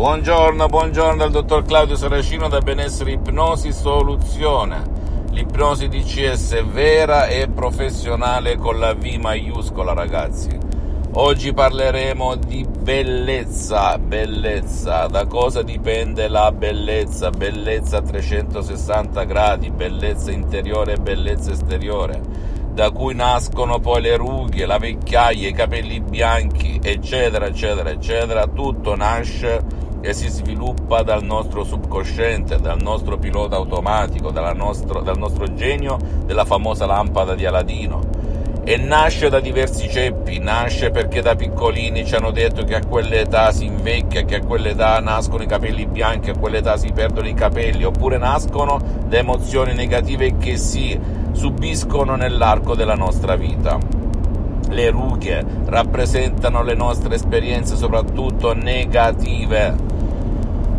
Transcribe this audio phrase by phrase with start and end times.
[0.00, 4.82] Buongiorno, buongiorno dal dottor Claudio Saracino da Benessere Ipnosi Soluzione.
[5.32, 10.58] L'ipnosi DCS vera e professionale con la V maiuscola, ragazzi.
[11.12, 15.06] Oggi parleremo di bellezza, bellezza.
[15.06, 17.28] Da cosa dipende la bellezza?
[17.28, 24.64] Bellezza a 360 gradi, bellezza interiore e bellezza esteriore da cui nascono poi le rughe,
[24.64, 31.64] la vecchiaia, i capelli bianchi, eccetera, eccetera, eccetera, tutto nasce e si sviluppa dal nostro
[31.64, 38.18] subconsciente, dal nostro pilota automatico, nostro, dal nostro genio della famosa lampada di Aladino.
[38.62, 43.50] E nasce da diversi ceppi, nasce perché da piccolini ci hanno detto che a quell'età
[43.52, 47.84] si invecchia, che a quell'età nascono i capelli bianchi, a quell'età si perdono i capelli,
[47.84, 50.98] oppure nascono da emozioni negative che si
[51.32, 53.78] subiscono nell'arco della nostra vita.
[54.68, 59.89] Le rughe rappresentano le nostre esperienze soprattutto negative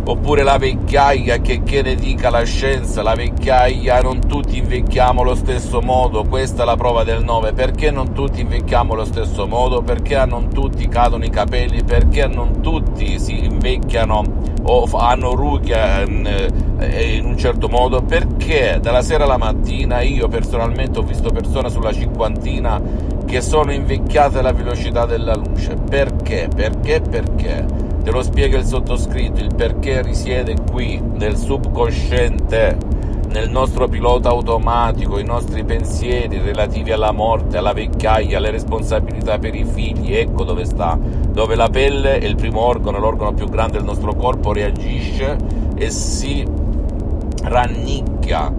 [0.04, 5.36] oppure la vecchiaia, che, che ne dica la scienza, la vecchiaia, non tutti invecchiamo allo
[5.36, 9.82] stesso modo, questa è la prova del 9, perché non tutti invecchiamo allo stesso modo,
[9.82, 15.34] perché a non tutti cadono i capelli, perché a non tutti si invecchiano o hanno
[15.34, 16.04] rughe
[16.80, 21.70] eh, in un certo modo, perché dalla sera alla mattina io personalmente ho visto persone
[21.70, 22.82] sulla cinquantina
[23.26, 26.50] che sono invecchiate alla velocità della luce, perché?
[26.54, 27.02] Perché?
[27.02, 27.81] Perché?
[28.04, 32.76] Te lo spiega il sottoscritto, il perché risiede qui, nel subconsciente,
[33.30, 39.54] nel nostro pilota automatico, i nostri pensieri relativi alla morte, alla vecchiaia, alle responsabilità per
[39.54, 43.78] i figli, ecco dove sta, dove la pelle è il primo organo, l'organo più grande
[43.78, 45.38] del nostro corpo, reagisce
[45.76, 46.44] e si
[47.44, 48.52] rannicchia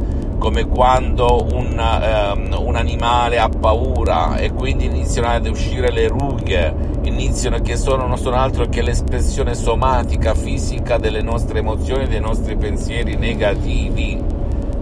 [0.43, 6.75] come quando un, um, un, animale ha paura e quindi iniziano ad uscire le rughe,
[7.03, 12.57] iniziano che sono, non sono altro che l'espressione somatica, fisica delle nostre emozioni, dei nostri
[12.57, 14.20] pensieri negativi.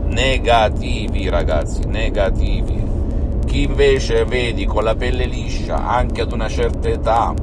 [0.06, 2.82] Negativi, ragazzi, negativi.
[3.44, 7.34] Chi invece vedi con la pelle liscia anche ad una certa età,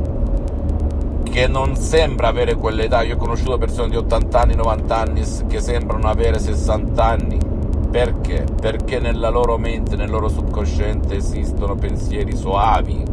[1.30, 5.62] che non sembra avere quell'età, io ho conosciuto persone di 80 anni, 90 anni che
[5.62, 7.56] sembrano avere 60 anni,
[7.98, 8.46] perché?
[8.62, 13.04] Perché nella loro mente, nel loro subconsciente esistono pensieri soavi,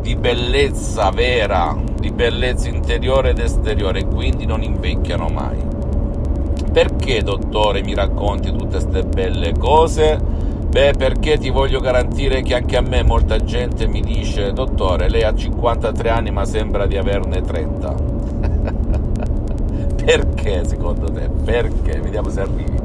[0.00, 5.58] di bellezza vera, di bellezza interiore ed esteriore, e quindi non invecchiano mai.
[6.72, 10.20] Perché, dottore, mi racconti tutte queste belle cose?
[10.68, 15.24] Beh, perché ti voglio garantire che anche a me molta gente mi dice, dottore, lei
[15.24, 17.94] ha 53 anni ma sembra di averne 30.
[20.04, 21.28] perché secondo te?
[21.28, 22.00] Perché?
[22.00, 22.79] Vediamo se arrivi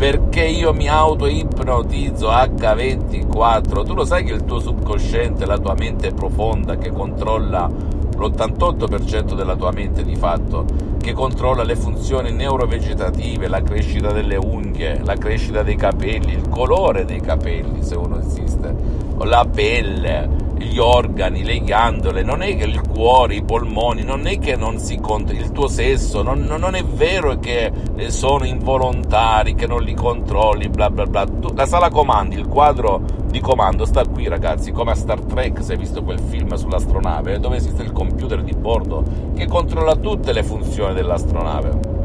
[0.00, 3.84] perché io mi auto-ipnotizzo H24.
[3.84, 9.56] Tu lo sai che il tuo subconsciente, la tua mente profonda che controlla l'88% della
[9.56, 10.64] tua mente di fatto,
[10.98, 17.04] che controlla le funzioni neurovegetative, la crescita delle unghie, la crescita dei capelli, il colore
[17.04, 18.74] dei capelli se uno esiste,
[19.18, 24.38] la pelle, gli organi, le ghiandole, non è che il cuore, i polmoni, non è
[24.38, 29.54] che non si conta il tuo sesso, non, non è vero che eh, sono involontari,
[29.54, 31.24] che non li controlli, bla bla bla.
[31.24, 35.62] Tu, la sala comandi, il quadro di comando sta qui ragazzi, come a Star Trek,
[35.62, 39.02] se hai visto quel film sull'astronave, dove esiste il computer di bordo
[39.34, 41.98] che controlla tutte le funzioni dell'astronave.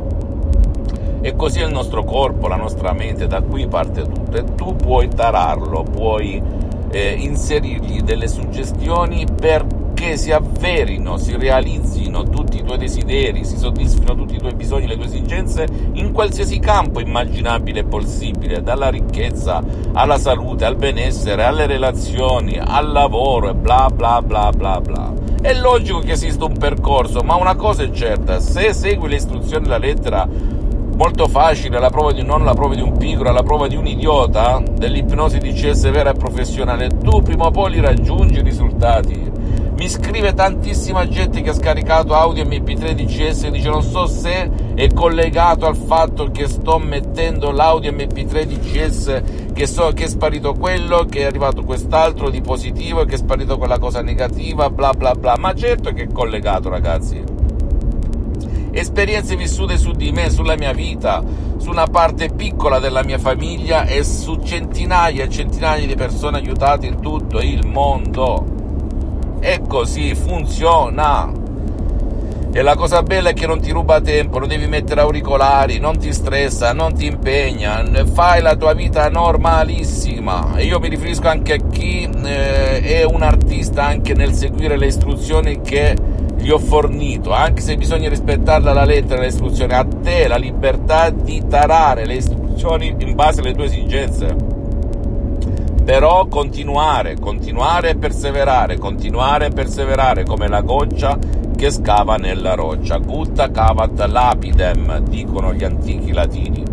[1.19, 4.37] E così è il nostro corpo, la nostra mente, da qui parte tutto.
[4.37, 6.41] E tu puoi tararlo, puoi
[6.91, 14.15] eh, inserirgli delle suggestioni perché si avverino, si realizzino tutti i tuoi desideri, si soddisfino
[14.15, 19.63] tutti i tuoi bisogni, le tue esigenze in qualsiasi campo immaginabile e possibile, dalla ricchezza
[19.93, 25.13] alla salute, al benessere, alle relazioni, al lavoro e bla bla bla bla bla.
[25.41, 29.63] È logico che esista un percorso, ma una cosa è certa, se segui le istruzioni
[29.63, 30.27] della lettera
[30.95, 33.75] molto facile, la prova di un nonno, la prova di un piccolo, la prova di
[33.75, 39.33] un idiota, dell'ipnosi DCS vera e professionale, tu prima o poi li raggiungi i risultati.
[39.77, 44.49] Mi scrive tantissima gente che ha scaricato audio MP3 DCS e dice non so se
[44.73, 50.53] è collegato al fatto che sto mettendo l'audio MP3 DCS, che, so, che è sparito
[50.53, 54.93] quello, che è arrivato quest'altro di positivo e che è sparito quella cosa negativa, bla
[54.93, 55.35] bla bla.
[55.37, 57.34] Ma certo che è collegato ragazzi
[58.79, 61.23] esperienze vissute su di me, sulla mia vita,
[61.57, 66.85] su una parte piccola della mia famiglia e su centinaia e centinaia di persone aiutate
[66.85, 68.53] in tutto il mondo.
[69.39, 71.43] E così funziona.
[72.51, 75.97] E la cosa bella è che non ti ruba tempo, non devi mettere auricolari, non
[75.97, 77.83] ti stressa, non ti impegna,
[78.13, 80.55] fai la tua vita normalissima.
[80.55, 84.85] E io mi riferisco anche a chi eh, è un artista anche nel seguire le
[84.85, 85.95] istruzioni che
[86.37, 91.09] gli ho fornito, anche se bisogna rispettarla la lettera le istruzioni, a te la libertà
[91.09, 94.35] di tarare le istruzioni in base alle tue esigenze.
[95.83, 101.17] Però continuare, continuare e perseverare, continuare e perseverare come la goccia
[101.55, 102.97] che scava nella roccia.
[102.97, 106.63] Gutta cavat lapidem, dicono gli antichi latini.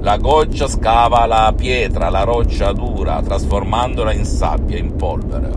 [0.00, 5.50] La goccia scava la pietra, la roccia dura, trasformandola in sabbia, in polvere.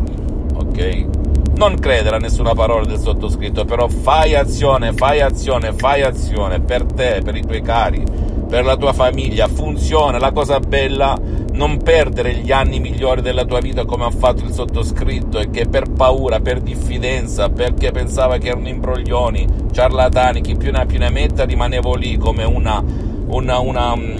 [0.54, 1.25] Ok?
[1.56, 6.84] Non credere a nessuna parola del sottoscritto, però fai azione, fai azione, fai azione per
[6.84, 8.04] te, per i tuoi cari,
[8.48, 9.48] per la tua famiglia.
[9.48, 11.18] Funziona, la cosa bella
[11.54, 15.66] non perdere gli anni migliori della tua vita come ha fatto il sottoscritto e che
[15.66, 21.00] per paura, per diffidenza, perché pensava che erano imbroglioni, ciarlatani, chi più ne ha più
[21.00, 22.84] ne metta, rimanevo lì come una,
[23.28, 24.18] una, una mm,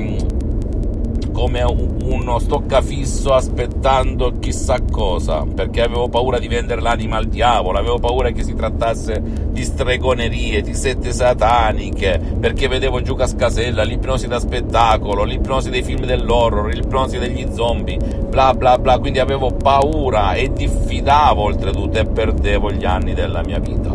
[1.36, 8.00] come uno stoccafisso aspettando chissà cosa, perché avevo paura di vendere l'anima al diavolo, avevo
[8.00, 9.22] paura che si trattasse
[9.52, 16.06] di stregonerie, di sette sataniche, perché vedevo giù Cascasella, l'ipnosi da spettacolo, l'ipnosi dei film
[16.06, 22.72] dell'horror, l'ipnosi degli zombie, bla bla bla, quindi avevo paura e diffidavo oltretutto e perdevo
[22.72, 23.94] gli anni della mia vita.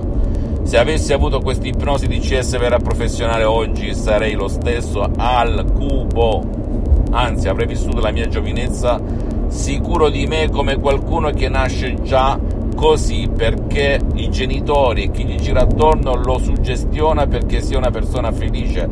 [0.62, 6.89] Se avessi avuto questa ipnosi di CS vera professionale oggi sarei lo stesso al cubo
[7.10, 9.00] anzi avrei vissuto la mia giovinezza
[9.48, 12.38] sicuro di me come qualcuno che nasce già
[12.74, 18.32] così perché i genitori e chi gli gira attorno lo suggestiona perché sia una persona
[18.32, 18.88] felice,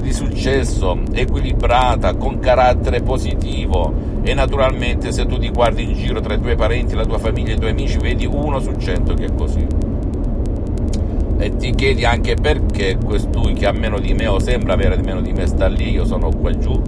[0.00, 3.92] di successo, equilibrata, con carattere positivo.
[4.22, 7.50] E naturalmente se tu ti guardi in giro tra i tuoi parenti, la tua famiglia
[7.50, 9.66] e i tuoi amici vedi uno su cento che è così.
[11.38, 15.20] E ti chiedi anche perché questui che ha meno di me o sembra avere meno
[15.20, 16.80] di me sta lì, io sono qua giù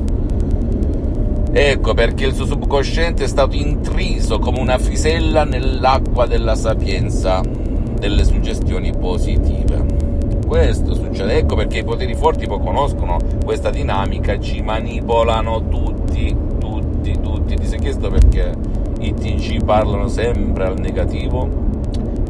[1.50, 7.40] Ecco perché il suo subconsciente è stato intriso come una frisella nell'acqua della sapienza,
[7.98, 9.84] delle suggestioni positive.
[10.46, 17.54] Questo succede, ecco perché i poteri forti conoscono questa dinamica, ci manipolano tutti, tutti, tutti.
[17.54, 18.52] Ti sei chiesto perché
[19.00, 21.48] i TG parlano sempre al negativo?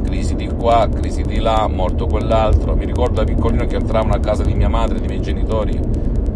[0.05, 2.75] Crisi di qua, crisi di là, morto quell'altro.
[2.77, 5.79] Mi ricordo da piccolino che entravano a casa di mia madre, dei miei genitori,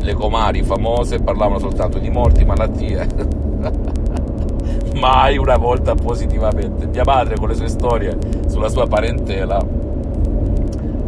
[0.02, 3.06] le comari famose parlavano soltanto di morti, malattie.
[4.94, 6.86] Mai una volta positivamente.
[6.86, 8.16] Mia madre con le sue storie
[8.48, 9.64] sulla sua parentela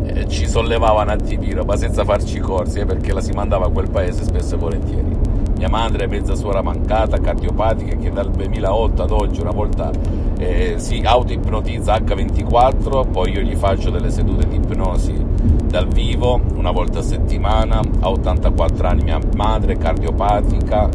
[0.07, 3.69] eh, ci sollevava un attimino, ma senza farci corsi, eh, perché la si mandava a
[3.69, 5.17] quel paese spesso e volentieri.
[5.57, 9.91] Mia madre è mezza suora mancata, cardiopatica, che dal 2008 ad oggi una volta
[10.39, 15.34] eh, si auto-ipnotizza H24, poi io gli faccio delle sedute di ipnosi
[15.75, 20.89] dal vivo una volta a settimana, ha 84 anni mia madre, cardiopatica,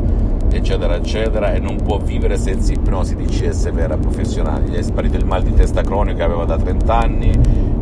[0.49, 4.69] eccetera, eccetera, e non può vivere senza ipnosi di CS vera professionale.
[4.69, 7.31] Gli è sparito il mal di testa cronico che aveva da 30 anni,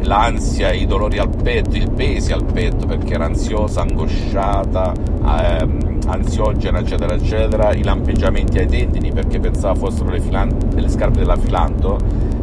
[0.06, 4.92] l'ansia, i dolori al petto, il pesi al petto perché era ansiosa, angosciata,
[5.24, 11.20] ehm, ansiogena, eccetera, eccetera, i lampeggiamenti ai tendini perché pensava fossero le, filan- le scarpe
[11.20, 12.00] della filanto.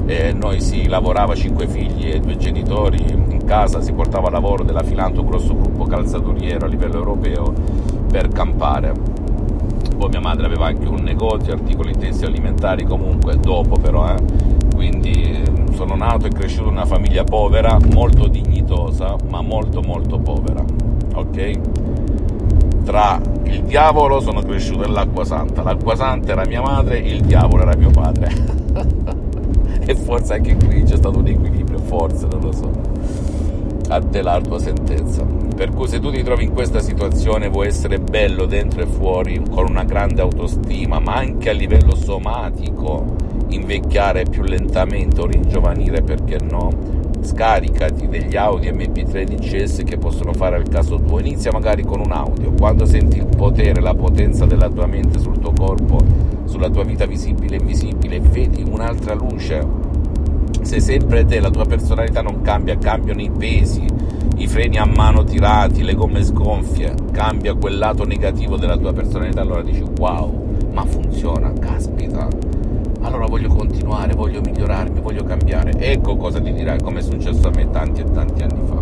[0.07, 4.83] E noi si lavorava cinque figli e due genitori casa si portava a lavoro della
[4.83, 7.53] Filanto, un grosso gruppo calzaturiero a livello europeo
[8.11, 8.93] per campare.
[9.97, 14.17] Poi mia madre aveva anche un negozio, articoli intensi alimentari, comunque dopo però, eh.
[14.75, 15.43] quindi
[15.73, 20.65] sono nato e cresciuto in una famiglia povera, molto dignitosa, ma molto molto povera,
[21.15, 21.61] ok?
[22.85, 27.63] Tra il diavolo sono cresciuto e l'acqua santa, l'acqua santa era mia madre, il diavolo
[27.63, 29.03] era mio padre.
[29.87, 33.25] e forse anche qui c'è stato un equilibrio, forse, non lo so
[33.89, 35.25] a te la tua sentenza.
[35.25, 39.43] Per cui se tu ti trovi in questa situazione vuoi essere bello dentro e fuori,
[39.49, 43.17] con una grande autostima, ma anche a livello somatico,
[43.49, 46.71] invecchiare più lentamente o ringiovanire perché no,
[47.25, 51.19] scaricati degli audio MP3 DCS che possono fare al caso tuo.
[51.19, 52.53] Inizia magari con un audio.
[52.53, 55.99] Quando senti il potere, la potenza della tua mente sul tuo corpo,
[56.45, 59.85] sulla tua vita visibile e invisibile, vedi un'altra luce
[60.65, 63.85] sei sempre te, la tua personalità non cambia, cambiano i pesi,
[64.37, 69.43] i freni a mano tirati, le gomme sgonfie, cambia quel lato negativo della tua personalità,
[69.43, 72.29] allora dici wow, ma funziona, caspita,
[73.05, 75.73] allora voglio continuare, voglio migliorarmi, voglio cambiare.
[75.79, 78.79] Ecco cosa ti dirai, come è successo a me tanti e tanti anni fa.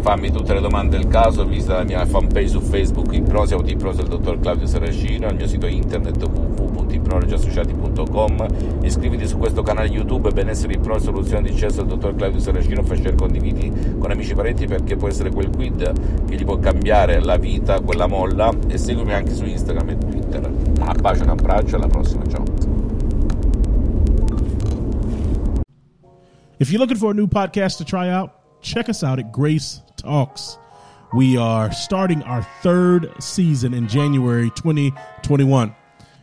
[0.00, 4.08] Fammi tutte le domande del caso, visita la mia fanpage su Facebook, Ipnosi, Autoipnosi del
[4.08, 8.46] dottor Claudio Saracino, il mio sito internet www.ipnologiassociati.com
[8.82, 12.98] iscriviti su questo canale YouTube Benessere Ipnosi Soluzione di Cesso del dottor Claudio Saracino fai
[12.98, 17.18] share condividi con amici e parenti perché può essere quel quid che gli può cambiare
[17.20, 20.46] la vita, quella molla e seguimi anche su Instagram e Twitter.
[20.46, 22.53] Un bacio, un abbraccio, alla prossima, ciao.
[26.60, 29.82] If you're looking for a new podcast to try out, check us out at Grace
[29.96, 30.56] Talks.
[31.12, 35.74] We are starting our third season in January 2021.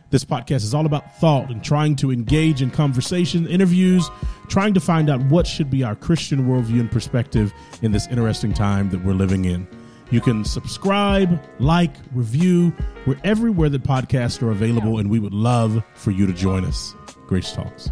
[0.08, 4.10] This podcast is all about thought and trying to engage in conversation, interviews,
[4.48, 8.54] trying to find out what should be our Christian worldview and perspective in this interesting
[8.54, 9.66] time that we're living in.
[10.10, 12.74] You can subscribe, like, review.
[13.06, 16.94] We're everywhere that podcasts are available, and we would love for you to join us.
[17.26, 17.90] Grace Talks.